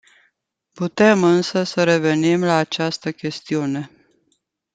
Putem 0.75 1.23
însă 1.23 1.63
să 1.63 1.83
revenim 1.83 2.43
la 2.43 2.55
această 2.55 3.11
chestiune. 3.11 3.91